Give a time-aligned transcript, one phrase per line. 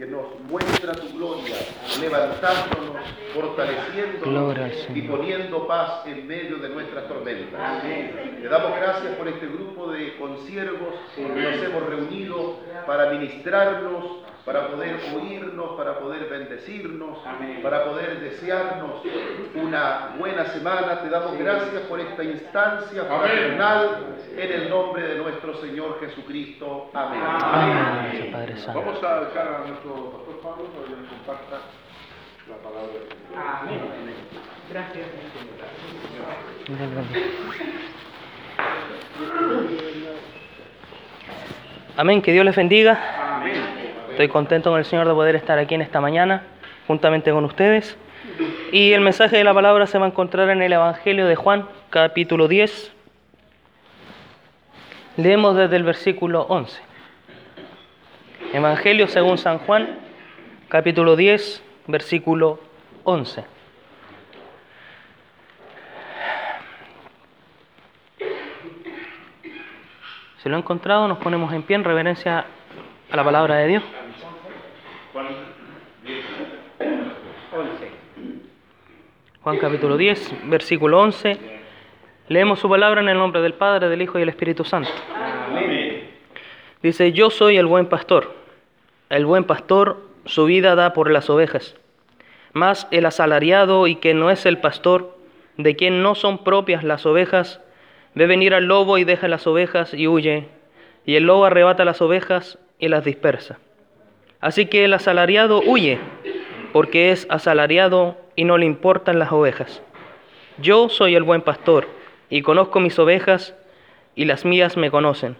[0.00, 1.56] que nos muestra tu gloria,
[2.00, 3.04] levantándonos,
[3.34, 7.82] fortaleciéndonos y poniendo paz en medio de nuestras tormentas.
[7.82, 14.68] Te damos gracias por este grupo de consiervos que nos hemos reunido para ministrarnos, para
[14.68, 17.18] poder oírnos, para poder bendecirnos,
[17.62, 19.02] para poder desearnos
[19.54, 21.00] una buena semana.
[21.02, 26.90] Te damos gracias por esta instancia fraternal en el nombre de nuestro Señor Jesucristo.
[26.94, 27.20] Amén.
[27.22, 28.56] Amén.
[28.66, 31.60] Vamos a dejar a nuestro pastor Pablo para que nos comparta
[32.48, 33.14] la palabra de Dios.
[33.36, 33.80] Amén.
[34.70, 35.06] Gracias.
[41.96, 43.29] Amén, que Dios les bendiga.
[44.20, 46.42] Estoy contento con el Señor de poder estar aquí en esta mañana
[46.86, 47.96] juntamente con ustedes.
[48.70, 51.66] Y el mensaje de la palabra se va a encontrar en el Evangelio de Juan,
[51.88, 52.92] capítulo 10.
[55.16, 56.82] Leemos desde el versículo 11.
[58.52, 59.88] Evangelio según San Juan,
[60.68, 62.60] capítulo 10, versículo
[63.04, 63.42] 11.
[70.42, 72.44] Si lo he encontrado, nos ponemos en pie en reverencia
[73.10, 73.82] a la palabra de Dios.
[79.42, 81.36] Juan capítulo 10, versículo 11.
[82.28, 84.90] Leemos su palabra en el nombre del Padre, del Hijo y del Espíritu Santo.
[86.80, 88.34] Dice, yo soy el buen pastor.
[89.08, 91.74] El buen pastor su vida da por las ovejas.
[92.52, 95.16] Mas el asalariado y que no es el pastor,
[95.56, 97.60] de quien no son propias las ovejas,
[98.14, 100.48] ve venir al lobo y deja las ovejas y huye,
[101.04, 103.58] y el lobo arrebata las ovejas y las dispersa.
[104.40, 105.98] Así que el asalariado huye,
[106.72, 109.82] porque es asalariado y no le importan las ovejas.
[110.58, 111.88] Yo soy el buen pastor,
[112.28, 113.54] y conozco mis ovejas,
[114.14, 115.36] y las mías me conocen.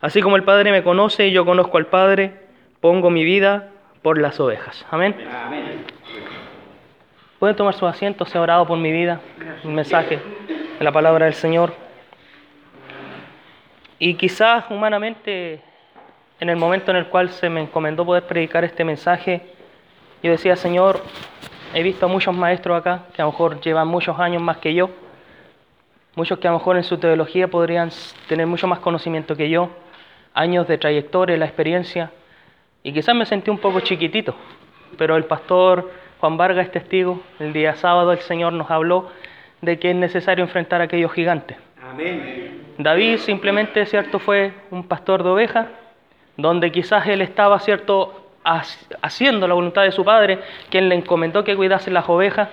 [0.00, 2.32] Así como el Padre me conoce y yo conozco al Padre,
[2.80, 3.70] pongo mi vida
[4.02, 4.86] por las ovejas.
[4.90, 5.16] Amén.
[7.38, 9.20] Pueden tomar su asiento, se ha orado por mi vida,
[9.64, 10.20] un mensaje
[10.80, 11.74] la palabra del Señor.
[13.98, 15.60] Y quizás humanamente
[16.40, 19.42] en el momento en el cual se me encomendó poder predicar este mensaje,
[20.22, 21.02] yo decía, Señor,
[21.74, 24.74] he visto a muchos maestros acá que a lo mejor llevan muchos años más que
[24.74, 24.90] yo,
[26.14, 27.90] muchos que a lo mejor en su teología podrían
[28.28, 29.70] tener mucho más conocimiento que yo,
[30.34, 32.10] años de trayectoria, la experiencia,
[32.82, 34.34] y quizás me sentí un poco chiquitito,
[34.96, 39.10] pero el pastor Juan Vargas es testigo, el día sábado el Señor nos habló
[39.60, 41.56] de que es necesario enfrentar a aquellos gigantes.
[41.82, 42.62] Amén.
[42.78, 45.66] David simplemente, cierto, fue un pastor de ovejas,
[46.38, 48.14] donde quizás él estaba, cierto,
[49.02, 50.38] haciendo la voluntad de su padre,
[50.70, 52.48] quien le encomendó que cuidase las ovejas.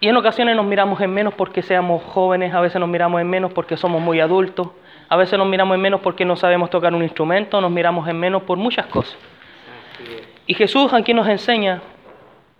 [0.00, 3.28] Y en ocasiones nos miramos en menos porque seamos jóvenes, a veces nos miramos en
[3.28, 4.68] menos porque somos muy adultos,
[5.08, 8.18] a veces nos miramos en menos porque no sabemos tocar un instrumento, nos miramos en
[8.18, 9.18] menos por muchas cosas.
[10.46, 11.82] Y Jesús aquí nos enseña,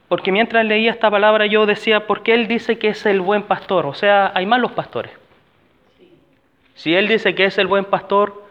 [0.09, 3.87] porque mientras leía esta palabra yo decía, porque Él dice que es el buen pastor,
[3.87, 5.13] o sea, hay malos pastores.
[6.77, 8.45] Si Él dice que es el buen pastor,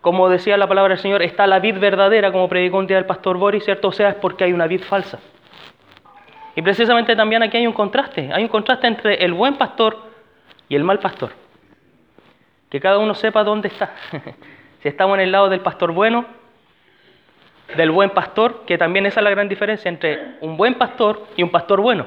[0.00, 3.04] como decía la palabra del Señor, está la vid verdadera, como predicó un día el
[3.04, 3.88] pastor Boris, ¿cierto?
[3.88, 5.18] O sea, es porque hay una vid falsa.
[6.56, 9.98] Y precisamente también aquí hay un contraste, hay un contraste entre el buen pastor
[10.68, 11.32] y el mal pastor.
[12.70, 13.92] Que cada uno sepa dónde está.
[14.82, 16.24] si estamos en el lado del pastor bueno,
[17.76, 21.42] del buen pastor, que también esa es la gran diferencia entre un buen pastor y
[21.42, 22.06] un pastor bueno.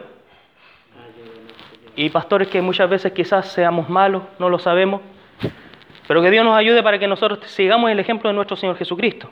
[1.96, 5.02] Y pastores que muchas veces quizás seamos malos, no lo sabemos,
[6.08, 9.30] pero que Dios nos ayude para que nosotros sigamos el ejemplo de nuestro Señor Jesucristo.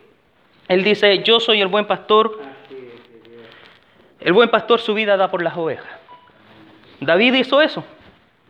[0.67, 2.39] Él dice, yo soy el buen pastor.
[4.19, 5.87] El buen pastor su vida da por las ovejas.
[6.99, 7.85] David hizo eso.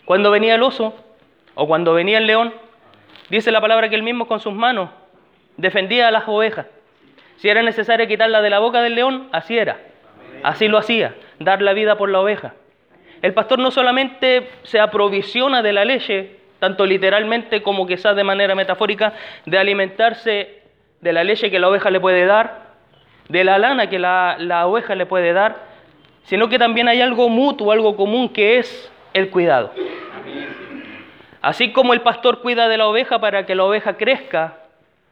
[0.05, 0.95] Cuando venía el oso
[1.53, 2.53] o cuando venía el león,
[3.29, 4.89] dice la palabra que él mismo con sus manos
[5.57, 6.67] defendía a las ovejas.
[7.37, 9.79] Si era necesario quitarla de la boca del león, así era.
[10.43, 12.53] Así lo hacía, dar la vida por la oveja.
[13.21, 18.55] El pastor no solamente se aprovisiona de la leche tanto literalmente como quizás de manera
[18.55, 19.13] metafórica,
[19.45, 20.63] de alimentarse
[20.99, 22.73] de la leche que la oveja le puede dar,
[23.29, 25.57] de la lana que la, la oveja le puede dar,
[26.23, 29.73] sino que también hay algo mutuo, algo común que es el cuidado.
[31.39, 34.57] Así como el pastor cuida de la oveja para que la oveja crezca,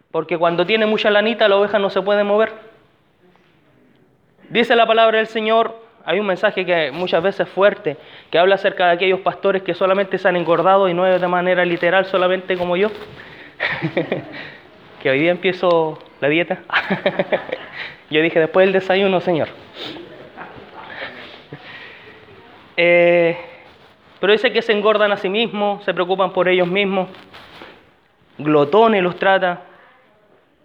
[0.10, 2.52] porque cuando tiene mucha lanita la oveja no se puede mover.
[4.50, 7.98] Dice la palabra del Señor, hay un mensaje que muchas veces es fuerte,
[8.30, 11.28] que habla acerca de aquellos pastores que solamente se han engordado y no es de
[11.28, 12.90] manera literal, solamente como yo.
[15.02, 16.60] que hoy día empiezo la dieta.
[18.10, 19.50] yo dije, después del desayuno, Señor.
[22.76, 23.38] Eh,
[24.20, 27.08] pero dice que se engordan a sí mismos, se preocupan por ellos mismos,
[28.40, 29.62] glotones los trata.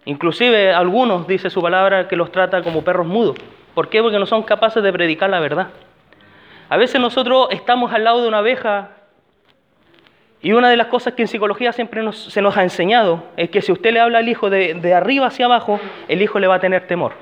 [0.05, 3.37] Inclusive algunos, dice su palabra, que los trata como perros mudos.
[3.73, 4.01] ¿Por qué?
[4.01, 5.69] Porque no son capaces de predicar la verdad.
[6.69, 8.91] A veces nosotros estamos al lado de una abeja
[10.41, 13.61] y una de las cosas que en psicología siempre se nos ha enseñado es que
[13.61, 16.55] si usted le habla al hijo de, de arriba hacia abajo, el hijo le va
[16.55, 17.13] a tener temor.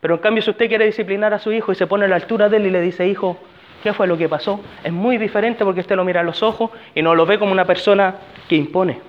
[0.00, 2.16] Pero en cambio, si usted quiere disciplinar a su hijo y se pone a la
[2.16, 3.36] altura de él y le dice, hijo,
[3.82, 4.60] ¿qué fue lo que pasó?
[4.84, 7.52] Es muy diferente porque usted lo mira a los ojos y no lo ve como
[7.52, 8.14] una persona
[8.48, 9.00] que impone.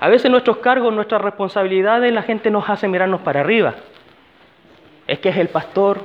[0.00, 3.76] A veces nuestros cargos, nuestras responsabilidades, la gente nos hace mirarnos para arriba.
[5.12, 6.00] Es que es el pastor,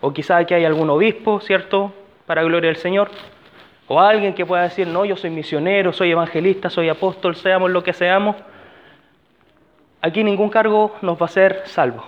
[0.00, 1.92] o quizás aquí hay algún obispo, ¿cierto?
[2.26, 3.10] Para gloria del Señor.
[3.88, 7.82] O alguien que pueda decir, no, yo soy misionero, soy evangelista, soy apóstol, seamos lo
[7.82, 8.36] que seamos.
[10.00, 12.04] Aquí ningún cargo nos va a ser salvo.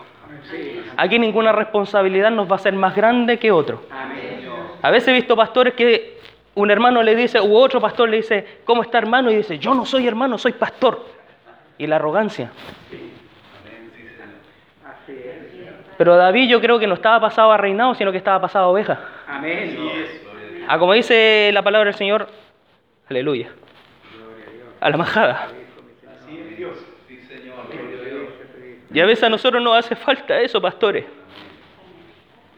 [0.97, 3.83] Aquí ninguna responsabilidad nos va a ser más grande que otro.
[4.81, 6.21] A veces he visto pastores que
[6.55, 9.33] un hermano le dice, u otro pastor le dice, ¿cómo está hermano?
[9.33, 11.05] Y dice, yo no soy hermano, soy pastor.
[11.79, 12.53] Y la arrogancia.
[15.99, 18.69] Pero David yo creo que no estaba pasado a reinado, sino que estaba pasado a
[18.69, 19.01] oveja.
[19.27, 19.77] Amén.
[20.69, 22.29] Ah, como dice la palabra del Señor,
[23.11, 23.51] aleluya.
[24.81, 25.49] A la majada.
[28.95, 31.05] Y a veces a nosotros nos hace falta eso, pastores.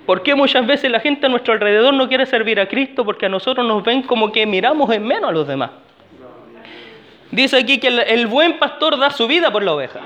[0.04, 3.04] ¿Por qué muchas veces la gente a nuestro alrededor no quiere servir a Cristo?
[3.04, 5.70] Porque a nosotros nos ven como que miramos en menos a los demás.
[7.30, 10.00] Dice aquí que el, buen pastor da su vida por la oveja.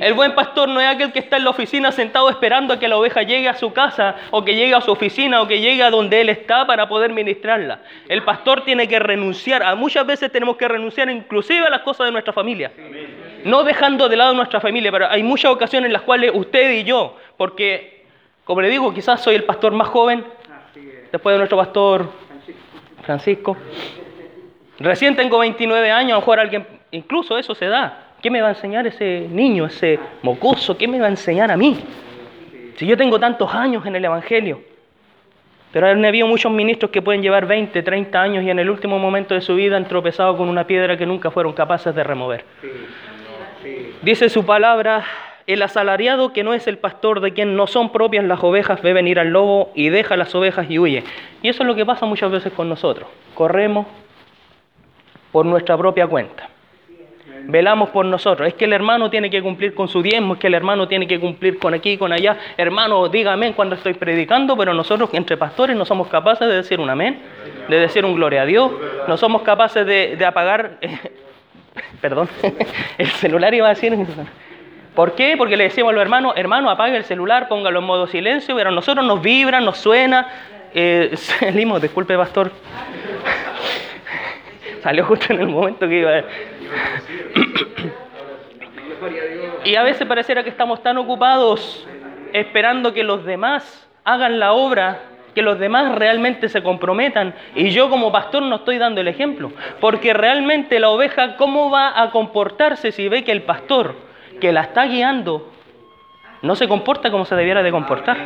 [0.00, 2.86] El buen pastor no es aquel que está en la oficina sentado esperando a que
[2.86, 5.82] la oveja llegue a su casa o que llegue a su oficina o que llegue
[5.82, 7.80] a donde él está para poder ministrarla.
[8.08, 9.62] El pastor tiene que renunciar.
[9.64, 12.70] A muchas veces tenemos que renunciar inclusive a las cosas de nuestra familia.
[13.44, 16.84] No dejando de lado nuestra familia, pero hay muchas ocasiones en las cuales usted y
[16.84, 18.04] yo, porque
[18.44, 20.24] como le digo, quizás soy el pastor más joven,
[21.10, 22.08] después de nuestro pastor
[23.02, 23.56] Francisco.
[24.78, 28.01] Recién tengo 29 años, a lo mejor alguien, incluso eso se da.
[28.22, 30.78] ¿Qué me va a enseñar ese niño, ese mocoso?
[30.78, 31.76] ¿Qué me va a enseñar a mí?
[32.76, 34.60] Si yo tengo tantos años en el Evangelio.
[35.72, 38.98] Pero han habido muchos ministros que pueden llevar 20, 30 años y en el último
[39.00, 42.44] momento de su vida han tropezado con una piedra que nunca fueron capaces de remover.
[44.02, 45.02] Dice su palabra,
[45.48, 48.92] el asalariado que no es el pastor de quien no son propias las ovejas ve
[48.92, 51.02] venir al lobo y deja las ovejas y huye.
[51.42, 53.08] Y eso es lo que pasa muchas veces con nosotros.
[53.34, 53.86] Corremos
[55.32, 56.51] por nuestra propia cuenta.
[57.46, 58.48] Velamos por nosotros.
[58.48, 61.06] Es que el hermano tiene que cumplir con su diezmo, es que el hermano tiene
[61.06, 62.36] que cumplir con aquí, con allá.
[62.56, 66.90] Hermano, dígame cuando estoy predicando, pero nosotros entre pastores no somos capaces de decir un
[66.90, 67.20] amén,
[67.68, 68.70] de decir un gloria a Dios,
[69.08, 70.78] no somos capaces de, apagar,
[72.00, 72.28] perdón,
[72.98, 73.96] el celular iba a decir...
[74.94, 75.36] ¿Por qué?
[75.38, 78.68] Porque le decimos a los hermanos, hermano, apague el celular, póngalo en modo silencio, pero
[78.68, 80.28] a nosotros nos vibra, nos suena.
[80.74, 82.52] Eh, salimos, disculpe, pastor.
[84.82, 86.10] Salió justo en el momento que iba.
[89.64, 91.86] Y a veces pareciera que estamos tan ocupados
[92.32, 95.00] esperando que los demás hagan la obra,
[95.34, 97.34] que los demás realmente se comprometan.
[97.54, 99.52] Y yo como pastor no estoy dando el ejemplo.
[99.80, 103.94] Porque realmente la oveja, ¿cómo va a comportarse si ve que el pastor
[104.40, 105.52] que la está guiando
[106.42, 108.18] no se comporta como se debiera de comportar.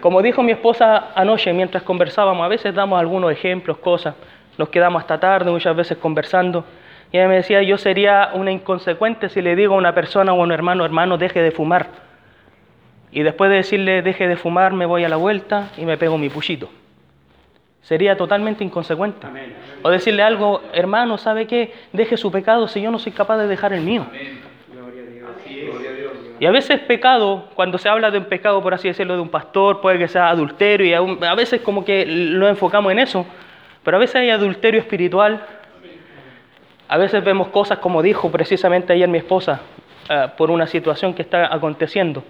[0.00, 4.14] Como dijo mi esposa anoche mientras conversábamos, a veces damos algunos ejemplos, cosas,
[4.60, 6.64] nos quedamos hasta tarde muchas veces conversando.
[7.10, 10.40] Y ella me decía, yo sería una inconsecuente si le digo a una persona o
[10.40, 11.88] a un hermano, hermano, deje de fumar.
[13.10, 16.18] Y después de decirle, deje de fumar, me voy a la vuelta y me pego
[16.18, 16.68] mi puchito.
[17.80, 19.26] Sería totalmente inconsecuente.
[19.82, 21.72] O decirle algo, hermano, ¿sabe qué?
[21.94, 24.06] Deje su pecado si yo no soy capaz de dejar el mío.
[26.38, 29.30] Y a veces pecado, cuando se habla de un pecado, por así decirlo, de un
[29.30, 33.26] pastor, puede que sea adulterio, y a veces como que lo enfocamos en eso,
[33.82, 35.44] pero a veces hay adulterio espiritual.
[36.88, 39.60] A veces vemos cosas como dijo precisamente ayer mi esposa,
[40.08, 42.24] eh, por una situación que está aconteciendo,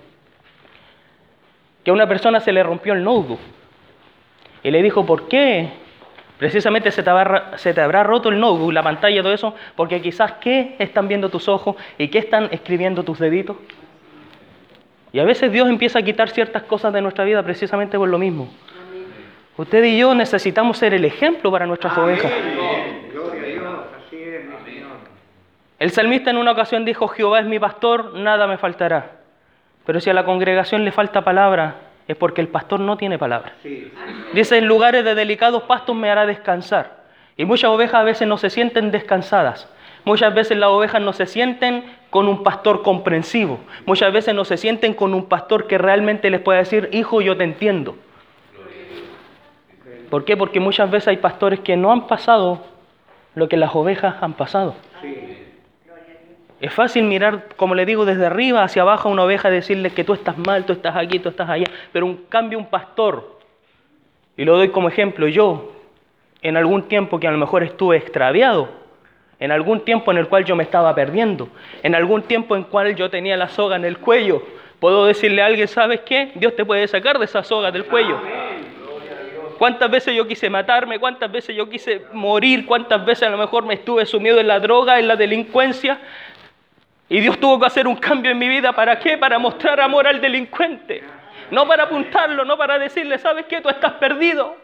[1.83, 3.41] que a una persona se le rompió el notebook
[4.63, 5.71] y le dijo, ¿por qué?
[6.39, 10.01] Precisamente se te, habrá, se te habrá roto el notebook, la pantalla, todo eso, porque
[10.01, 13.57] quizás qué están viendo tus ojos y qué están escribiendo tus deditos.
[15.13, 18.19] Y a veces Dios empieza a quitar ciertas cosas de nuestra vida precisamente por lo
[18.19, 18.49] mismo.
[19.57, 22.33] Usted y yo necesitamos ser el ejemplo para nuestras ovejas.
[25.79, 29.13] El salmista en una ocasión dijo, Jehová es mi pastor, nada me faltará.
[29.87, 31.77] Pero si a la congregación le falta palabra,
[32.07, 33.53] es porque el pastor no tiene palabra.
[34.33, 37.01] Dice, en lugares de delicados pastos me hará descansar.
[37.37, 39.69] Y muchas ovejas a veces no se sienten descansadas.
[40.05, 43.61] Muchas veces las ovejas no se sienten con un pastor comprensivo.
[43.87, 47.37] Muchas veces no se sienten con un pastor que realmente les pueda decir, hijo, yo
[47.37, 47.97] te entiendo.
[50.11, 50.37] ¿Por qué?
[50.37, 52.61] Porque muchas veces hay pastores que no han pasado
[53.35, 54.75] lo que las ovejas han pasado.
[56.61, 59.91] Es fácil mirar, como le digo, desde arriba hacia abajo a una oveja y decirle
[59.91, 61.67] que tú estás mal, tú estás aquí, tú estás allá.
[61.93, 63.39] Pero un cambio, un pastor,
[64.37, 65.73] y lo doy como ejemplo, yo,
[66.43, 68.69] en algún tiempo que a lo mejor estuve extraviado,
[69.39, 71.49] en algún tiempo en el cual yo me estaba perdiendo,
[71.83, 74.43] en algún tiempo en el cual yo tenía la soga en el cuello,
[74.81, 76.33] puedo decirle a alguien, ¿sabes qué?
[76.35, 78.19] Dios te puede sacar de esa soga del cuello.
[79.61, 80.99] ¿Cuántas veces yo quise matarme?
[80.99, 82.65] ¿Cuántas veces yo quise morir?
[82.65, 86.01] ¿Cuántas veces a lo mejor me estuve sumido en la droga, en la delincuencia?
[87.11, 88.73] Y Dios tuvo que hacer un cambio en mi vida.
[88.73, 89.19] ¿Para qué?
[89.19, 91.05] Para mostrar amor al delincuente.
[91.51, 93.61] No para apuntarlo, no para decirle, ¿sabes qué?
[93.61, 94.57] Tú estás perdido.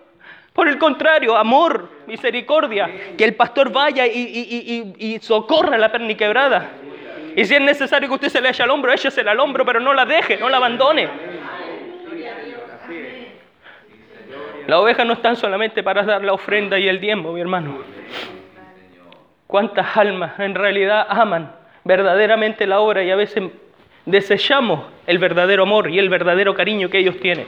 [0.54, 2.90] Por el contrario, amor, misericordia.
[3.18, 6.70] Que el pastor vaya y, socorra a la perniquebrada.
[7.36, 9.78] Y si es necesario que usted se le eche al hombro, échesela al hombro, pero
[9.78, 11.10] no la deje, no la abandone.
[14.66, 17.78] Las ovejas no están solamente para dar la ofrenda y el diezmo, mi hermano.
[19.46, 21.52] ¿Cuántas almas en realidad aman
[21.84, 23.44] verdaderamente la obra y a veces
[24.06, 27.46] desechamos el verdadero amor y el verdadero cariño que ellos tienen.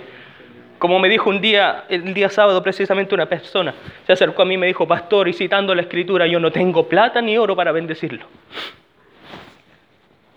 [0.79, 3.75] Como me dijo un día, el día sábado precisamente una persona,
[4.07, 6.89] se acercó a mí y me dijo, pastor, y citando la escritura, yo no tengo
[6.89, 8.27] plata ni oro para bendecirlo.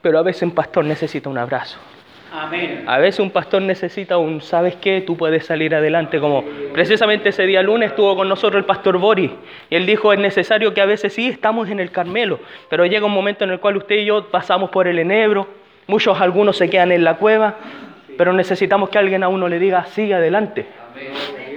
[0.02, 1.78] Pero a veces un pastor necesita un abrazo.
[2.88, 5.02] A veces un pastor necesita un, ¿sabes qué?
[5.02, 6.18] Tú puedes salir adelante.
[6.22, 9.32] Como precisamente ese día lunes estuvo con nosotros el pastor Boris.
[9.70, 13.06] Y él dijo, es necesario que a veces sí estamos en el Carmelo, pero llega
[13.06, 15.46] un momento en el cual usted y yo pasamos por el enebro,
[15.88, 17.56] muchos algunos se quedan en la cueva,
[18.18, 20.66] pero necesitamos que alguien a uno le diga, sigue adelante.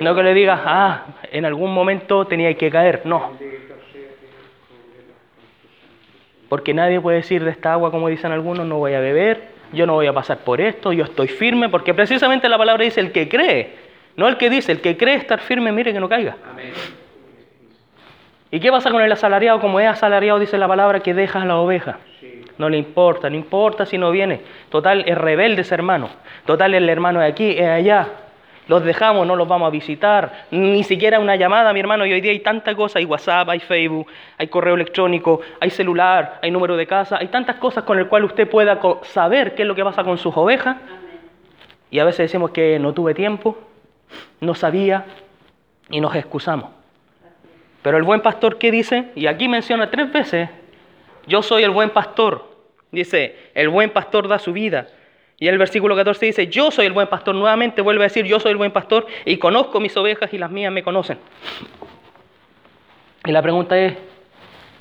[0.01, 3.03] No que le diga, ah, en algún momento tenía que caer.
[3.05, 3.31] No.
[6.49, 9.87] Porque nadie puede decir de esta agua, como dicen algunos, no voy a beber, yo
[9.87, 13.13] no voy a pasar por esto, yo estoy firme, porque precisamente la palabra dice el
[13.13, 13.75] que cree,
[14.17, 16.37] no el que dice, el que cree estar firme, mire que no caiga.
[18.51, 19.61] ¿Y qué pasa con el asalariado?
[19.61, 21.99] Como es asalariado, dice la palabra, que deja a la oveja.
[22.57, 24.41] No le importa, no importa si no viene.
[24.69, 26.09] Total, es rebelde ese hermano.
[26.47, 28.09] Total, el hermano de aquí, es allá
[28.67, 32.21] los dejamos, no los vamos a visitar, ni siquiera una llamada, mi hermano, y hoy
[32.21, 34.07] día hay tanta cosa, hay WhatsApp, hay Facebook,
[34.39, 38.31] hay correo electrónico, hay celular, hay número de casa, hay tantas cosas con las cuales
[38.31, 40.77] usted pueda saber qué es lo que pasa con sus ovejas,
[41.91, 43.59] y a veces decimos que no tuve tiempo,
[44.41, 45.05] no sabía,
[45.91, 46.71] y nos excusamos.
[47.83, 49.11] Pero el buen pastor, ¿qué dice?
[49.15, 50.49] Y aquí menciona tres veces,
[51.27, 52.53] yo soy el buen pastor.
[52.91, 54.89] Dice, el buen pastor da su vida
[55.39, 57.35] y el versículo 14 dice, yo soy el buen pastor.
[57.35, 60.51] Nuevamente vuelve a decir, yo soy el buen pastor y conozco mis ovejas y las
[60.51, 61.19] mías me conocen.
[63.25, 63.95] Y la pregunta es,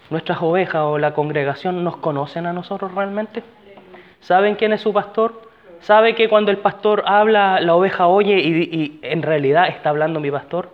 [0.09, 3.41] ¿nuestras ovejas o la congregación nos conocen a nosotros realmente?
[4.19, 5.49] ¿Saben quién es su pastor?
[5.79, 10.19] ¿Sabe que cuando el pastor habla, la oveja oye y, y en realidad está hablando
[10.19, 10.69] mi pastor?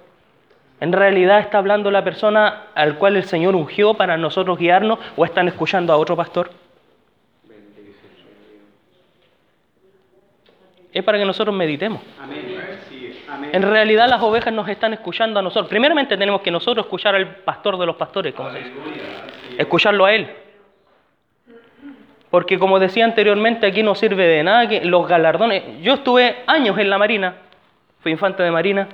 [0.82, 5.26] ¿En realidad está hablando la persona al cual el Señor ungió para nosotros guiarnos o
[5.26, 6.52] están escuchando a otro pastor?
[10.92, 12.02] Es para que nosotros meditemos.
[13.52, 15.70] En realidad las ovejas nos están escuchando a nosotros.
[15.70, 18.72] Primeramente tenemos que nosotros escuchar al pastor de los pastores, como se dice.
[19.58, 20.30] Escucharlo a él.
[22.30, 25.82] Porque como decía anteriormente, aquí no sirve de nada que los galardones.
[25.82, 27.36] Yo estuve años en la Marina,
[28.02, 28.88] fui infante de Marina,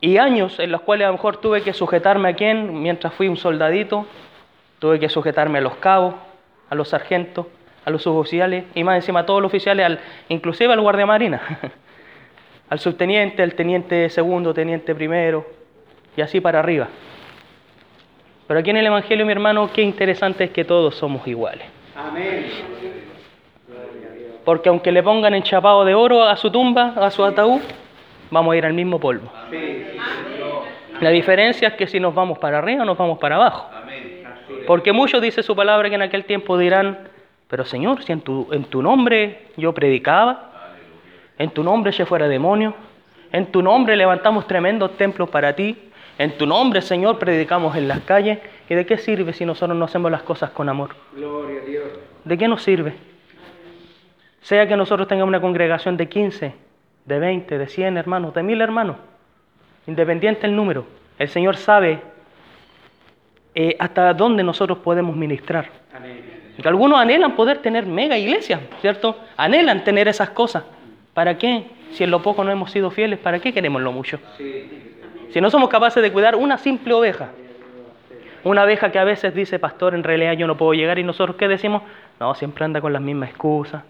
[0.00, 3.28] y años en los cuales a lo mejor tuve que sujetarme a quién, mientras fui
[3.28, 4.06] un soldadito,
[4.80, 6.14] tuve que sujetarme a los cabos,
[6.68, 7.46] a los sargentos,
[7.84, 11.40] a los suboficiales y más encima a todos los oficiales, al, inclusive al guardia marina,
[12.68, 15.46] al subteniente, al teniente segundo, teniente primero
[16.16, 16.88] y así para arriba.
[18.46, 21.66] Pero aquí en el Evangelio, mi hermano, qué interesante es que todos somos iguales.
[21.96, 22.46] Amén.
[24.44, 27.60] Porque aunque le pongan enchapado de oro a su tumba, a su ataúd,
[28.30, 29.30] vamos a ir al mismo polvo.
[31.00, 33.70] La diferencia es que si nos vamos para arriba o nos vamos para abajo.
[34.66, 37.08] Porque muchos, dice su palabra, que en aquel tiempo dirán,
[37.52, 40.72] pero Señor, si en tu, en tu nombre yo predicaba,
[41.36, 42.72] en tu nombre eché fuera demonios,
[43.30, 45.76] en tu nombre levantamos tremendos templos para ti,
[46.16, 48.38] en tu nombre, Señor, predicamos en las calles.
[48.70, 50.96] ¿Y de qué sirve si nosotros no hacemos las cosas con amor?
[51.14, 51.84] Gloria a Dios.
[52.24, 52.94] ¿De qué nos sirve?
[54.40, 56.54] Sea que nosotros tengamos una congregación de 15,
[57.04, 58.96] de 20, de 100 hermanos, de 1000 hermanos,
[59.86, 60.86] independiente el número,
[61.18, 62.00] el Señor sabe
[63.54, 65.68] eh, hasta dónde nosotros podemos ministrar.
[65.94, 66.31] Amén.
[66.64, 69.16] Algunos anhelan poder tener mega iglesias, ¿cierto?
[69.36, 70.64] Anhelan tener esas cosas.
[71.14, 71.66] ¿Para qué?
[71.92, 74.18] Si en lo poco no hemos sido fieles, ¿para qué queremos lo mucho?
[75.30, 77.30] Si no somos capaces de cuidar una simple oveja,
[78.44, 81.36] una oveja que a veces dice, pastor, en realidad yo no puedo llegar, y nosotros
[81.36, 81.82] qué decimos?
[82.20, 83.82] No, siempre anda con las mismas excusas,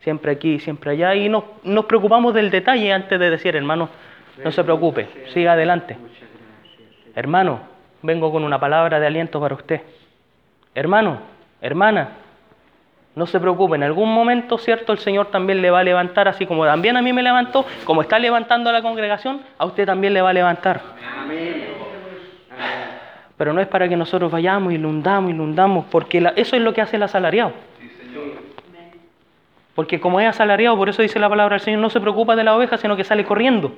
[0.00, 3.88] siempre aquí, siempre allá, y nos, nos preocupamos del detalle antes de decir, hermano,
[4.42, 5.96] no se preocupe, siga adelante.
[7.14, 7.60] Hermano,
[8.02, 9.82] vengo con una palabra de aliento para usted.
[10.74, 11.18] Hermano,
[11.60, 12.08] Hermana,
[13.14, 14.92] no se preocupe, en algún momento, ¿cierto?
[14.92, 18.02] El Señor también le va a levantar, así como también a mí me levantó, como
[18.02, 20.80] está levantando a la congregación, a usted también le va a levantar.
[23.36, 26.96] Pero no es para que nosotros vayamos, inundamos, inundamos, porque eso es lo que hace
[26.96, 27.52] el asalariado.
[29.74, 32.44] Porque como es asalariado, por eso dice la palabra del Señor, no se preocupa de
[32.44, 33.72] la oveja, sino que sale corriendo.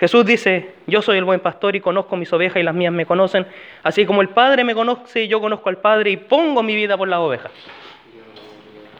[0.00, 3.04] Jesús dice, yo soy el buen pastor y conozco mis ovejas y las mías me
[3.04, 3.46] conocen,
[3.82, 7.06] así como el Padre me conoce, yo conozco al Padre y pongo mi vida por
[7.06, 7.52] las ovejas.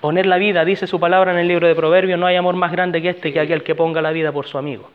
[0.03, 2.71] Poner la vida, dice su palabra en el libro de Proverbios, no hay amor más
[2.71, 4.91] grande que este, que aquel que ponga la vida por su amigo.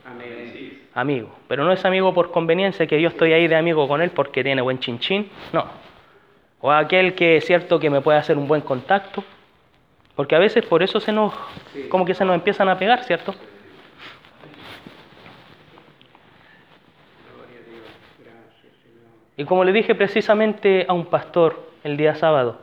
[0.94, 1.30] Amigo.
[1.48, 4.44] Pero no es amigo por conveniencia, que yo estoy ahí de amigo con él porque
[4.44, 5.28] tiene buen chinchín.
[5.54, 5.66] No.
[6.62, 9.24] O aquel que es cierto que me puede hacer un buen contacto.
[10.16, 11.34] Porque a veces por eso se nos,
[11.90, 13.34] como que se nos empiezan a pegar, ¿cierto?
[19.38, 22.60] Y como le dije precisamente a un pastor el día sábado,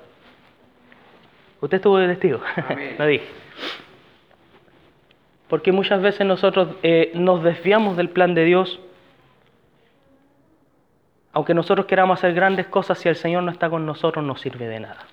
[1.61, 2.41] usted estuvo de testigo,
[2.99, 3.27] lo dije.
[5.49, 8.81] Porque muchas veces nosotros eh, nos desviamos del plan de Dios.
[11.35, 14.67] Aunque nosotros queramos hacer grandes cosas, si el Señor no está con nosotros, no sirve
[14.67, 15.05] de nada.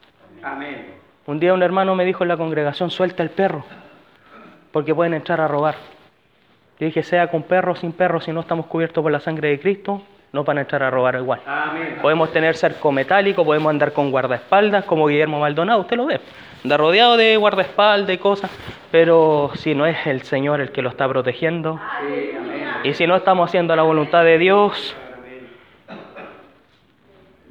[0.41, 0.93] Amén.
[1.25, 3.65] Un día un hermano me dijo en la congregación, suelta el perro,
[4.71, 5.75] porque pueden entrar a robar.
[6.79, 9.49] Yo dije, sea con perro o sin perro, si no estamos cubiertos por la sangre
[9.49, 10.01] de Cristo,
[10.31, 11.41] no van a entrar a robar igual.
[11.45, 11.97] Amén.
[12.01, 16.19] Podemos tener cerco metálico, podemos andar con guardaespaldas, como Guillermo Maldonado, usted lo ve.
[16.63, 18.51] Anda rodeado de guardaespaldas y cosas,
[18.91, 22.67] pero si no es el Señor el que lo está protegiendo, amén.
[22.83, 24.95] y si no estamos haciendo la voluntad de Dios,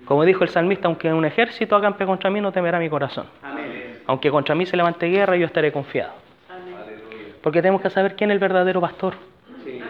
[0.04, 3.26] como dijo el salmista, aunque un ejército acampe contra mí, no temerá mi corazón.
[3.42, 4.00] Amén.
[4.06, 6.12] Aunque contra mí se levante guerra, yo estaré confiado.
[7.42, 9.14] Porque tenemos que saber quién es el verdadero pastor.
[9.64, 9.80] Sí.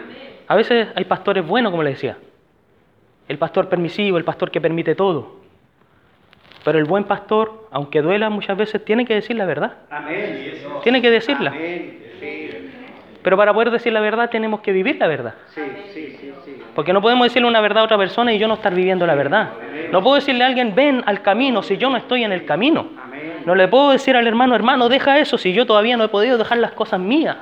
[0.47, 2.17] A veces hay pastores buenos, como le decía.
[3.29, 5.37] El pastor permisivo, el pastor que permite todo.
[6.65, 9.73] Pero el buen pastor, aunque duela muchas veces, tiene que decir la verdad.
[9.89, 10.55] Amén.
[10.83, 11.51] Tiene que decirla.
[11.51, 12.03] Amén.
[12.19, 12.49] Sí.
[13.21, 15.35] Pero para poder decir la verdad tenemos que vivir la verdad.
[15.53, 15.61] Sí,
[15.93, 16.57] sí, sí, sí.
[16.73, 19.15] Porque no podemos decirle una verdad a otra persona y yo no estar viviendo la
[19.15, 19.51] verdad.
[19.91, 22.89] No puedo decirle a alguien, ven al camino, si yo no estoy en el camino.
[23.01, 23.43] Amén.
[23.45, 26.37] No le puedo decir al hermano, hermano, deja eso, si yo todavía no he podido
[26.37, 27.37] dejar las cosas mías.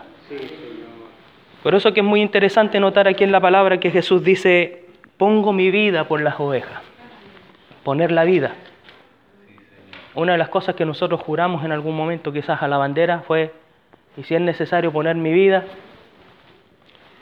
[1.63, 4.86] Por eso que es muy interesante notar aquí en la palabra que Jesús dice,
[5.17, 6.81] pongo mi vida por las ovejas.
[7.83, 8.53] Poner la vida.
[10.15, 13.53] Una de las cosas que nosotros juramos en algún momento quizás a la bandera fue,
[14.15, 15.65] y si es necesario poner mi vida,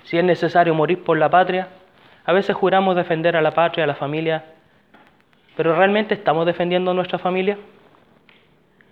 [0.04, 1.68] si es necesario morir por la patria,
[2.26, 4.46] a veces juramos defender a la patria, a la familia,
[5.56, 7.58] pero ¿realmente estamos defendiendo a nuestra familia?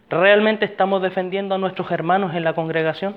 [0.10, 3.16] ¿Realmente estamos defendiendo a nuestros hermanos en la congregación?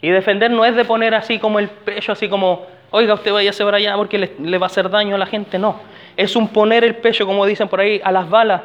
[0.00, 3.64] Y defender no es de poner así como el pecho, así como, oiga, usted váyase
[3.64, 5.58] para allá porque le, va a hacer daño a la gente.
[5.58, 5.80] No,
[6.16, 8.62] es un poner el pecho, como dicen por ahí, a las balas.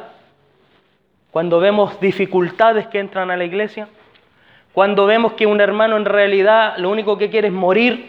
[1.30, 3.88] Cuando vemos dificultades que entran a la iglesia,
[4.72, 8.08] cuando vemos que un hermano en realidad lo único que quiere es morir,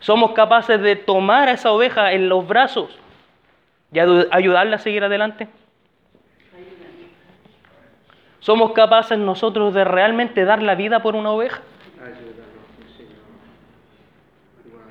[0.00, 2.90] somos capaces de tomar a esa oveja en los brazos
[3.92, 5.48] y ayudarla a seguir adelante.
[8.46, 11.62] ¿Somos capaces nosotros de realmente dar la vida por una oveja?
[11.98, 12.36] Ayúdanos,
[12.96, 13.16] Señor.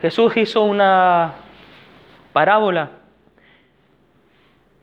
[0.01, 1.33] Jesús hizo una
[2.33, 2.89] parábola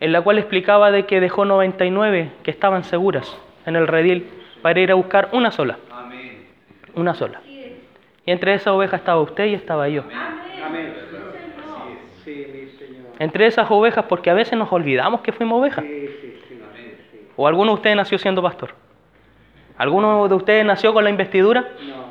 [0.01, 4.29] en la cual explicaba de que dejó 99 que estaban seguras en el redil
[4.63, 5.79] para ir a buscar una sola.
[6.95, 7.41] Una sola.
[7.47, 10.03] Y entre esas ovejas estaba usted y estaba yo.
[10.65, 10.95] Amén.
[12.25, 13.13] Sí, mi Señor.
[13.19, 15.85] Entre esas ovejas, porque a veces nos olvidamos que fuimos ovejas.
[15.85, 16.61] Sí, sí, sí.
[17.11, 17.29] sí.
[17.37, 18.75] ¿O alguno de ustedes nació siendo pastor?
[19.77, 21.69] ¿Alguno de ustedes nació con la investidura?
[21.81, 22.02] No.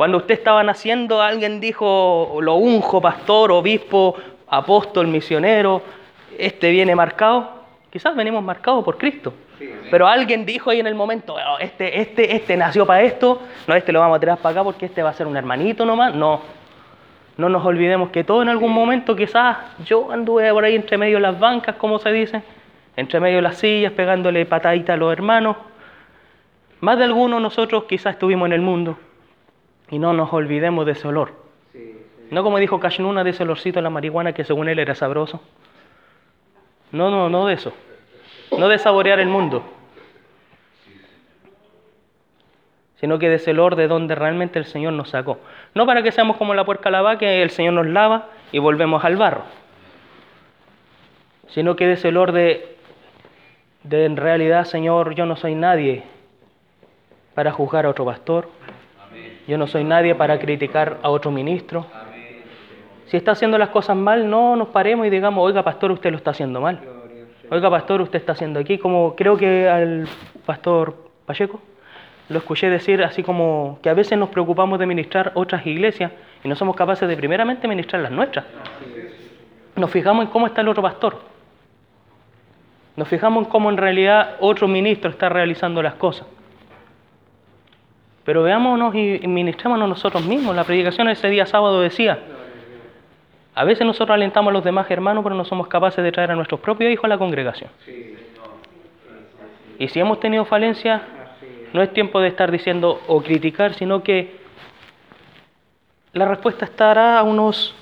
[0.00, 4.16] Cuando usted estaba naciendo, alguien dijo, lo unjo, pastor, obispo,
[4.48, 5.82] apóstol, misionero,
[6.38, 7.50] este viene marcado.
[7.90, 9.34] Quizás venimos marcados por Cristo.
[9.58, 9.68] Sí.
[9.90, 13.74] Pero alguien dijo ahí en el momento, "Oh, este, este, este nació para esto, no,
[13.74, 16.14] este lo vamos a tirar para acá porque este va a ser un hermanito nomás.
[16.14, 16.40] No,
[17.36, 21.16] no nos olvidemos que todo en algún momento quizás yo anduve por ahí entre medio
[21.16, 22.42] de las bancas, como se dice,
[22.96, 25.58] entre medio de las sillas, pegándole patadita a los hermanos.
[26.80, 28.96] Más de algunos nosotros quizás estuvimos en el mundo
[29.90, 31.32] y no nos olvidemos de ese olor.
[31.72, 31.96] Sí.
[32.30, 35.40] No como dijo Cashnuna de ese olorcito de la marihuana que según él era sabroso.
[36.92, 37.72] No, no, no de eso.
[38.56, 39.64] No de saborear el mundo.
[42.96, 45.38] Sino que de ese olor de donde realmente el Señor nos sacó.
[45.74, 49.04] No para que seamos como la puerca lavada, que el Señor nos lava y volvemos
[49.04, 49.44] al barro.
[51.48, 52.76] Sino que de ese olor de,
[53.84, 56.04] de en realidad, Señor, yo no soy nadie
[57.34, 58.48] para juzgar a otro pastor.
[59.50, 61.84] Yo no soy nadie para criticar a otro ministro.
[63.06, 66.18] Si está haciendo las cosas mal, no nos paremos y digamos, oiga, pastor, usted lo
[66.18, 66.78] está haciendo mal.
[67.50, 70.06] Oiga, pastor, usted está haciendo aquí, como creo que al
[70.46, 70.94] pastor
[71.26, 71.60] Pacheco
[72.28, 76.12] lo escuché decir así como que a veces nos preocupamos de ministrar otras iglesias
[76.44, 78.44] y no somos capaces de primeramente ministrar las nuestras.
[79.74, 81.18] Nos fijamos en cómo está el otro pastor.
[82.94, 86.28] Nos fijamos en cómo en realidad otro ministro está realizando las cosas.
[88.24, 90.54] Pero veámonos y ministrémonos nosotros mismos.
[90.54, 92.18] La predicación ese día sábado decía,
[93.54, 96.36] a veces nosotros alentamos a los demás hermanos, pero no somos capaces de traer a
[96.36, 97.70] nuestros propios hijos a la congregación.
[99.78, 101.02] Y si hemos tenido falencias,
[101.72, 104.38] no es tiempo de estar diciendo o criticar, sino que
[106.12, 107.74] la respuesta estará a unos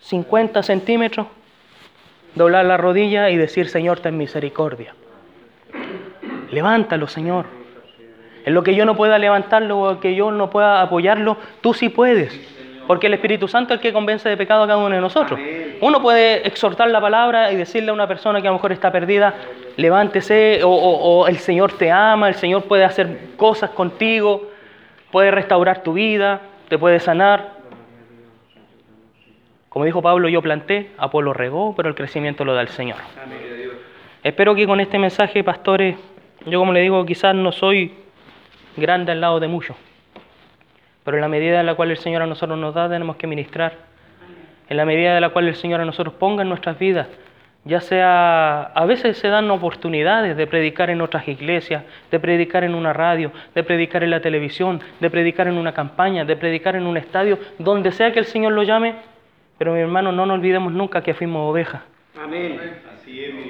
[0.00, 1.26] 50 centímetros,
[2.34, 4.94] doblar la rodilla y decir, Señor, ten misericordia.
[6.50, 7.59] Levántalo, Señor.
[8.44, 11.88] En lo que yo no pueda levantarlo o que yo no pueda apoyarlo, tú sí
[11.88, 12.38] puedes.
[12.86, 15.38] Porque el Espíritu Santo es el que convence de pecado a cada uno de nosotros.
[15.80, 18.90] Uno puede exhortar la palabra y decirle a una persona que a lo mejor está
[18.90, 19.34] perdida,
[19.76, 24.50] levántese, o, o, o el Señor te ama, el Señor puede hacer cosas contigo,
[25.12, 27.60] puede restaurar tu vida, te puede sanar.
[29.68, 32.98] Como dijo Pablo, yo planté, Apolo regó, pero el crecimiento lo da el Señor.
[34.24, 35.96] Espero que con este mensaje, pastores,
[36.44, 37.94] yo como le digo, quizás no soy
[38.76, 39.76] grande al lado de muchos,
[41.04, 43.26] pero en la medida en la cual el Señor a nosotros nos da, tenemos que
[43.26, 43.90] ministrar.
[44.68, 47.08] En la medida en la cual el Señor a nosotros ponga en nuestras vidas,
[47.64, 52.74] ya sea, a veces se dan oportunidades de predicar en otras iglesias, de predicar en
[52.74, 56.86] una radio, de predicar en la televisión, de predicar en una campaña, de predicar en
[56.86, 58.94] un estadio, donde sea que el Señor lo llame,
[59.58, 61.82] pero mi hermano, no nos olvidemos nunca que fuimos ovejas.
[62.18, 62.58] Amén.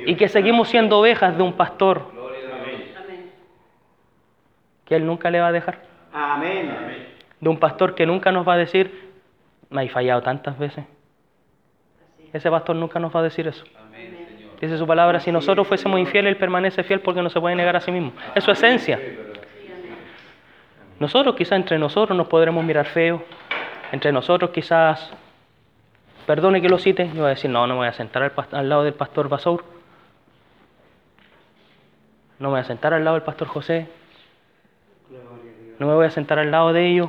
[0.06, 2.19] Y que seguimos siendo ovejas de un pastor
[4.90, 5.78] que Él nunca le va a dejar.
[6.12, 7.08] Amén.
[7.40, 9.10] De un pastor que nunca nos va a decir,
[9.70, 10.84] me he fallado tantas veces.
[12.34, 13.64] Ese pastor nunca nos va a decir eso.
[14.60, 17.76] Dice su palabra, si nosotros fuésemos infieles, Él permanece fiel porque no se puede negar
[17.76, 18.12] a sí mismo.
[18.34, 19.00] Es su esencia.
[20.98, 23.22] Nosotros quizás entre nosotros nos podremos mirar feo.
[23.90, 25.10] Entre nosotros quizás
[26.30, 28.32] Perdone que lo cite, yo voy a decir, no, no me voy a sentar al,
[28.52, 29.64] al, lado del pastor Basour.
[32.38, 33.88] No me voy a sentar al lado del pastor José.
[35.80, 37.08] No me voy a sentar al lado de ellos.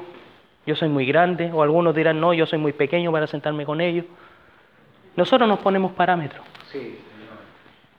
[0.65, 1.51] Yo soy muy grande.
[1.53, 4.05] O algunos dirán, no, yo soy muy pequeño para sentarme con ellos.
[5.17, 6.43] Nosotros nos ponemos parámetros.
[6.71, 6.97] Sí.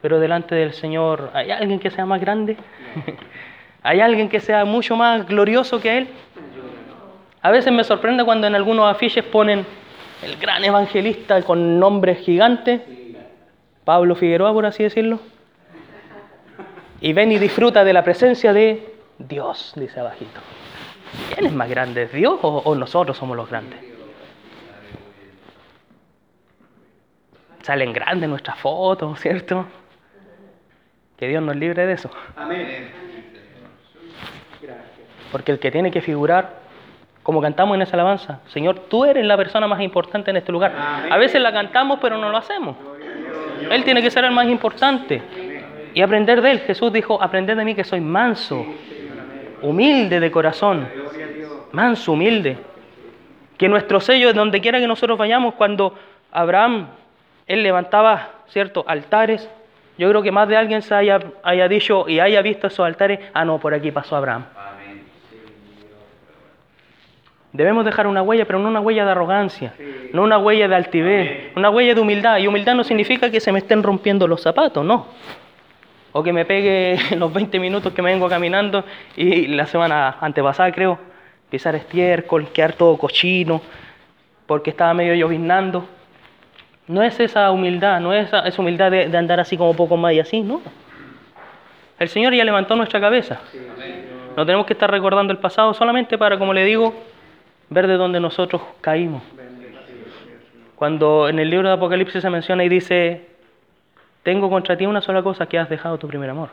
[0.00, 2.56] Pero delante del Señor, ¿hay alguien que sea más grande?
[3.82, 6.08] ¿Hay alguien que sea mucho más glorioso que Él?
[7.42, 9.66] A veces me sorprende cuando en algunos afiches ponen
[10.22, 12.80] el gran evangelista con nombres gigantes,
[13.84, 15.18] Pablo Figueroa, por así decirlo.
[17.00, 20.40] Y ven y disfruta de la presencia de Dios, dice abajito.
[21.34, 23.78] ¿Quién es más grande, Dios o, o nosotros somos los grandes?
[27.62, 29.66] Salen grandes nuestras fotos, ¿cierto?
[31.16, 32.10] Que Dios nos libre de eso.
[32.36, 32.90] Amén.
[35.30, 36.62] Porque el que tiene que figurar
[37.22, 40.74] como cantamos en esa alabanza, Señor, tú eres la persona más importante en este lugar.
[41.08, 42.76] A veces la cantamos, pero no lo hacemos.
[43.70, 45.22] Él tiene que ser el más importante.
[45.94, 46.60] Y aprender de Él.
[46.60, 48.66] Jesús dijo, aprender de mí que soy manso,
[49.62, 50.88] humilde de corazón.
[51.72, 52.58] Manso, humilde.
[53.56, 55.94] Que nuestro sello, es donde quiera que nosotros vayamos, cuando
[56.30, 56.88] Abraham,
[57.46, 59.48] él levantaba, ¿cierto?, altares.
[59.98, 63.20] Yo creo que más de alguien se haya, haya dicho y haya visto esos altares,
[63.34, 64.44] ah, no, por aquí pasó Abraham.
[67.52, 69.74] Debemos dejar una huella, pero no una huella de arrogancia,
[70.14, 72.38] no una huella de altivez, una huella de humildad.
[72.38, 75.08] Y humildad no significa que se me estén rompiendo los zapatos, no.
[76.12, 78.84] O que me pegue los 20 minutos que me vengo caminando
[79.16, 80.98] y la semana antepasada, creo,
[81.50, 83.60] pisar estiércol, quedar todo cochino,
[84.46, 85.86] porque estaba medio lloviznando.
[86.88, 90.20] No es esa humildad, no es esa, humildad de, andar así como poco más y
[90.20, 90.60] así, no.
[91.98, 93.40] El Señor ya levantó nuestra cabeza.
[94.36, 96.94] No tenemos que estar recordando el pasado solamente para, como le digo,
[97.70, 99.22] ver de dónde nosotros caímos.
[100.74, 103.26] Cuando en el libro de Apocalipsis se menciona y dice,
[104.22, 106.50] tengo contra ti una sola cosa, que has dejado tu primer amor.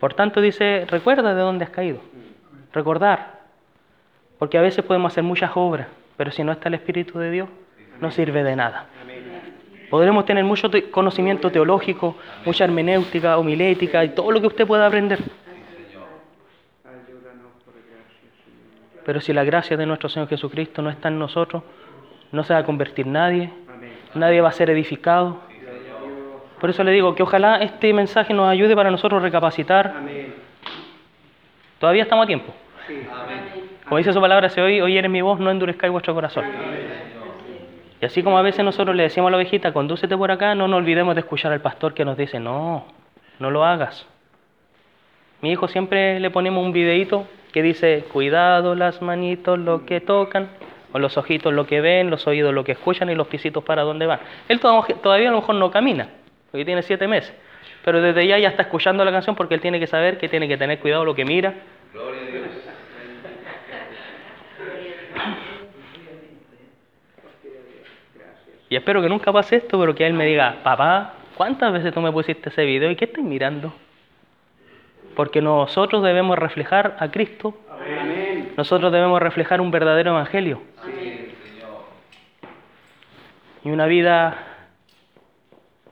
[0.00, 1.98] Por tanto dice, recuerda de dónde has caído.
[2.72, 3.38] Recordar.
[4.38, 7.48] Porque a veces podemos hacer muchas obras, pero si no está el Espíritu de Dios,
[8.00, 8.86] no sirve de nada.
[9.90, 15.18] Podremos tener mucho conocimiento teológico, mucha hermenéutica, homilética y todo lo que usted pueda aprender.
[19.04, 21.62] Pero si la gracia de nuestro Señor Jesucristo no está en nosotros,
[22.30, 23.50] no se va a convertir nadie,
[24.14, 25.40] nadie va a ser edificado.
[26.60, 29.94] Por eso le digo que ojalá este mensaje nos ayude para nosotros recapacitar.
[31.78, 32.52] Todavía estamos a tiempo.
[33.84, 36.44] Como dice su palabra, si hoy, hoy eres mi voz, no endurezcáis vuestro corazón.
[38.00, 40.68] Y así como a veces nosotros le decimos a la ovejita, condúcete por acá, no
[40.68, 42.84] nos olvidemos de escuchar al pastor que nos dice, no,
[43.38, 44.06] no lo hagas.
[45.40, 50.48] Mi hijo siempre le ponemos un videito que dice, cuidado las manitos lo que tocan,
[50.92, 53.82] o los ojitos lo que ven, los oídos lo que escuchan y los pisitos para
[53.82, 54.20] dónde van.
[54.48, 56.08] Él todavía a lo mejor no camina,
[56.50, 57.34] porque tiene siete meses,
[57.84, 60.48] pero desde ya ya está escuchando la canción porque él tiene que saber que tiene
[60.48, 61.54] que tener cuidado lo que mira.
[61.92, 62.68] Gloria a Dios.
[68.70, 72.00] Y espero que nunca pase esto, pero que él me diga, papá, ¿cuántas veces tú
[72.00, 73.72] me pusiste ese video y qué estás mirando?
[75.16, 77.54] Porque nosotros debemos reflejar a Cristo.
[78.56, 80.60] Nosotros debemos reflejar un verdadero evangelio.
[83.64, 84.36] Y una vida,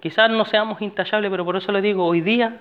[0.07, 2.61] quizás no seamos intachables, pero por eso les digo, hoy día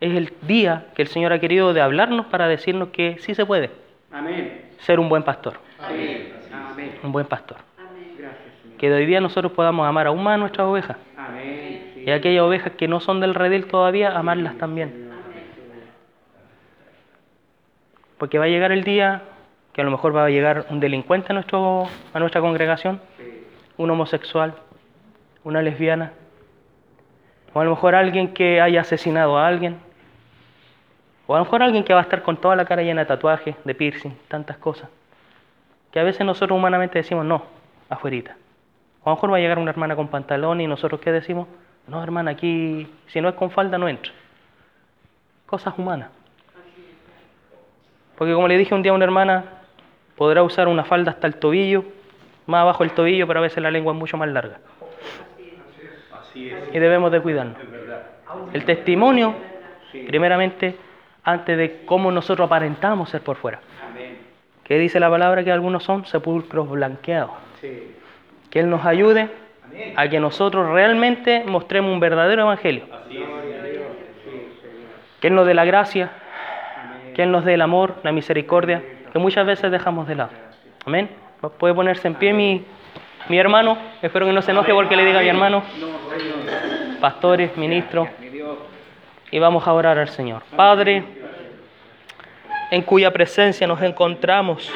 [0.00, 3.46] es el día que el Señor ha querido de hablarnos para decirnos que sí se
[3.46, 3.70] puede
[4.80, 5.60] ser un buen pastor.
[7.04, 7.58] Un buen pastor.
[8.78, 10.96] Que de hoy día nosotros podamos amar aún más a nuestras ovejas.
[12.04, 15.08] Y aquellas ovejas que no son del redil todavía, amarlas también.
[18.18, 19.22] Porque va a llegar el día
[19.72, 23.00] que a lo mejor va a llegar un delincuente a, nuestro, a nuestra congregación,
[23.76, 24.54] un homosexual,
[25.44, 26.12] una lesbiana,
[27.56, 29.78] o a lo mejor alguien que haya asesinado a alguien,
[31.26, 33.06] o a lo mejor alguien que va a estar con toda la cara llena de
[33.06, 34.90] tatuajes, de piercing, tantas cosas,
[35.90, 37.44] que a veces nosotros humanamente decimos no,
[37.88, 38.36] afuerita.
[39.02, 41.48] O a lo mejor va a llegar una hermana con pantalón y nosotros qué decimos,
[41.86, 44.12] no hermana, aquí si no es con falda no entra.
[45.46, 46.10] Cosas humanas.
[48.18, 49.44] Porque como le dije un día a una hermana,
[50.14, 51.86] podrá usar una falda hasta el tobillo,
[52.44, 54.58] más abajo el tobillo, pero a veces la lengua es mucho más larga.
[56.36, 57.56] Y debemos de cuidarnos.
[58.52, 59.34] El testimonio,
[60.06, 60.76] primeramente,
[61.24, 63.60] antes de cómo nosotros aparentamos ser por fuera.
[64.64, 65.44] ¿Qué dice la palabra?
[65.44, 67.30] Que algunos son sepulcros blanqueados.
[68.50, 69.28] Que Él nos ayude
[69.96, 72.84] a que nosotros realmente mostremos un verdadero evangelio.
[75.20, 76.10] Que Él nos dé la gracia,
[77.14, 80.30] que Él nos dé el amor, la misericordia, que muchas veces dejamos de lado.
[80.84, 81.08] Amén.
[81.58, 82.64] Puede ponerse en pie mi,
[83.28, 85.62] mi hermano, espero que no se enoje porque le diga a mi hermano,
[86.96, 88.08] pastores, ministros,
[89.30, 90.42] y vamos a orar al Señor.
[90.54, 91.02] Padre,
[92.70, 94.70] en cuya presencia nos encontramos.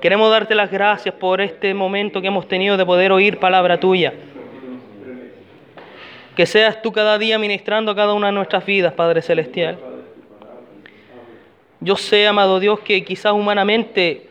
[0.00, 4.12] Queremos darte las gracias por este momento que hemos tenido de poder oír palabra tuya.
[6.36, 9.78] Que seas tú cada día ministrando a cada una de nuestras vidas, Padre Celestial.
[11.80, 14.28] Yo sé, amado Dios, que quizás humanamente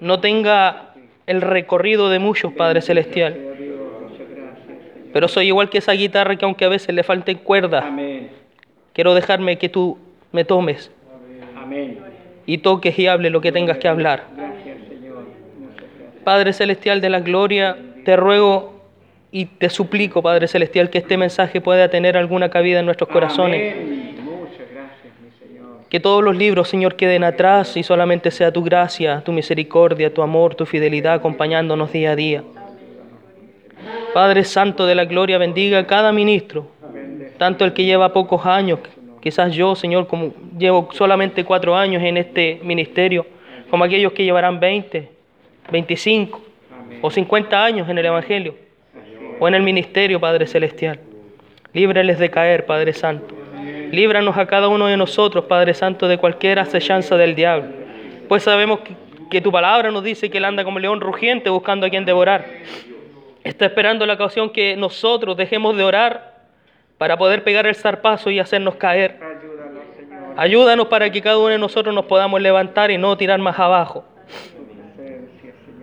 [0.00, 0.94] no tenga
[1.26, 3.53] el recorrido de muchos, Padre Celestial.
[5.14, 7.84] Pero soy igual que esa guitarra que aunque a veces le falten cuerdas,
[8.92, 9.96] quiero dejarme que tú
[10.32, 10.90] me tomes.
[12.46, 14.24] Y toques y hable lo que tengas que hablar.
[16.24, 18.82] Padre Celestial de la Gloria, te ruego
[19.30, 23.72] y te suplico, Padre Celestial, que este mensaje pueda tener alguna cabida en nuestros corazones.
[25.90, 30.22] Que todos los libros, Señor, queden atrás y solamente sea tu gracia, tu misericordia, tu
[30.22, 32.42] amor, tu fidelidad acompañándonos día a día.
[34.14, 36.68] Padre Santo de la Gloria, bendiga a cada ministro,
[37.36, 38.78] tanto el que lleva pocos años,
[39.20, 43.26] quizás yo, Señor, como llevo solamente cuatro años en este ministerio,
[43.70, 45.10] como aquellos que llevarán 20,
[45.72, 46.40] 25
[47.02, 48.54] o 50 años en el Evangelio
[49.40, 51.00] o en el ministerio, Padre Celestial.
[51.72, 53.34] Líbreles de caer, Padre Santo.
[53.90, 57.68] Líbranos a cada uno de nosotros, Padre Santo, de cualquier acechanza del diablo.
[58.28, 58.94] Pues sabemos que,
[59.28, 62.44] que tu palabra nos dice que él anda como león rugiente buscando a quien devorar.
[63.44, 66.34] Está esperando la ocasión que nosotros dejemos de orar
[66.96, 69.20] para poder pegar el zarpazo y hacernos caer.
[70.36, 74.04] Ayúdanos para que cada uno de nosotros nos podamos levantar y no tirar más abajo.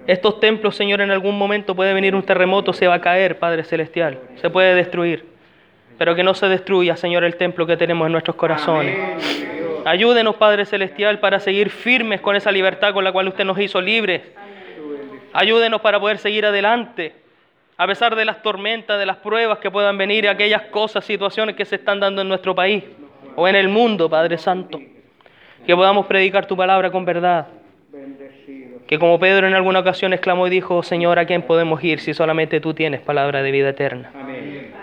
[0.07, 3.63] Estos templos, Señor, en algún momento puede venir un terremoto, se va a caer, Padre
[3.63, 5.25] Celestial, se puede destruir.
[5.97, 8.97] Pero que no se destruya, Señor, el templo que tenemos en nuestros corazones.
[9.85, 13.79] Ayúdenos, Padre Celestial, para seguir firmes con esa libertad con la cual usted nos hizo
[13.79, 14.23] libres.
[15.33, 17.13] Ayúdenos para poder seguir adelante,
[17.77, 21.65] a pesar de las tormentas, de las pruebas que puedan venir, aquellas cosas, situaciones que
[21.65, 22.83] se están dando en nuestro país
[23.35, 24.79] o en el mundo, Padre Santo.
[25.65, 27.47] Que podamos predicar tu palabra con verdad
[28.91, 32.13] que como Pedro en alguna ocasión exclamó y dijo, Señor, ¿a quién podemos ir si
[32.13, 34.11] solamente tú tienes palabra de vida eterna?
[34.13, 34.73] Amén.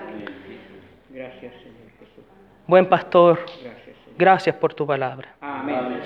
[1.10, 2.24] Gracias, Señor Jesús.
[2.66, 3.40] Buen pastor,
[4.16, 5.28] gracias, por tu palabra.
[5.42, 6.00] Amén.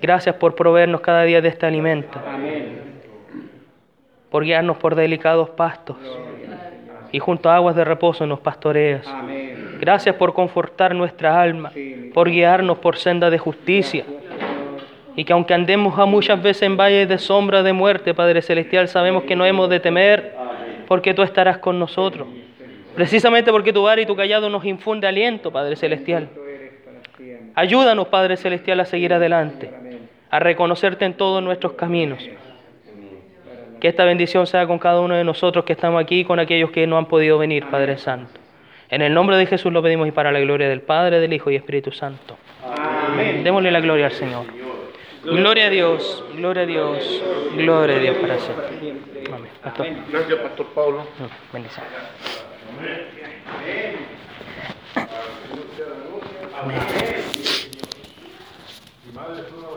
[0.00, 2.20] Gracias por proveernos cada día de este alimento.
[2.24, 2.91] Amén.
[4.32, 5.96] Por guiarnos por delicados pastos.
[7.12, 9.06] Y junto a aguas de reposo nos pastoreas.
[9.78, 11.70] Gracias por confortar nuestra alma,
[12.12, 14.04] por guiarnos por senda de justicia
[15.14, 18.88] y que aunque andemos a muchas veces en valles de sombra de muerte, Padre Celestial,
[18.88, 20.34] sabemos que no hemos de temer
[20.88, 22.28] porque tú estarás con nosotros.
[22.94, 26.28] Precisamente porque tu vara y tu callado nos infunde aliento, Padre Celestial.
[27.54, 29.70] Ayúdanos, Padre Celestial, a seguir adelante,
[30.30, 32.22] a reconocerte en todos nuestros caminos.
[33.82, 36.70] Que esta bendición sea con cada uno de nosotros que estamos aquí y con aquellos
[36.70, 38.38] que no han podido venir, Padre Santo.
[38.88, 41.50] En el nombre de Jesús lo pedimos y para la gloria del Padre, del Hijo
[41.50, 42.38] y Espíritu Santo.
[42.64, 43.42] Amén.
[43.42, 44.46] Démosle la gloria al Señor.
[45.24, 47.22] Gloria a Dios, gloria a Dios,
[47.56, 49.24] gloria a Dios para siempre.
[49.26, 49.50] Amén.
[49.60, 49.86] Pastor.
[50.12, 51.04] Gracias, Pastor Pablo.
[51.52, 51.84] Bendición.